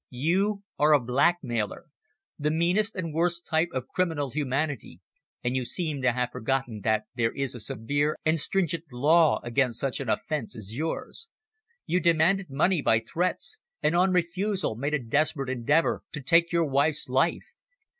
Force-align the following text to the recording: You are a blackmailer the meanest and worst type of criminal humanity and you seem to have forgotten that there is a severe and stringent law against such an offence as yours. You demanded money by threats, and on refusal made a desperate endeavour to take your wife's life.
You 0.09 0.63
are 0.79 0.93
a 0.93 0.99
blackmailer 0.99 1.85
the 2.39 2.49
meanest 2.49 2.95
and 2.95 3.13
worst 3.13 3.45
type 3.45 3.69
of 3.71 3.87
criminal 3.89 4.31
humanity 4.31 4.99
and 5.43 5.55
you 5.55 5.63
seem 5.63 6.01
to 6.01 6.11
have 6.13 6.31
forgotten 6.31 6.81
that 6.83 7.03
there 7.13 7.31
is 7.31 7.53
a 7.53 7.59
severe 7.59 8.17
and 8.25 8.39
stringent 8.39 8.85
law 8.91 9.39
against 9.43 9.79
such 9.79 9.99
an 9.99 10.09
offence 10.09 10.55
as 10.57 10.75
yours. 10.75 11.29
You 11.85 11.99
demanded 11.99 12.49
money 12.49 12.81
by 12.81 12.97
threats, 12.99 13.59
and 13.83 13.95
on 13.95 14.11
refusal 14.11 14.75
made 14.75 14.95
a 14.95 14.99
desperate 15.03 15.51
endeavour 15.51 16.01
to 16.13 16.19
take 16.23 16.51
your 16.51 16.65
wife's 16.65 17.07
life. 17.07 17.51